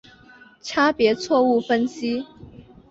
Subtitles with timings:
[0.63, 2.25] 差别错误分析。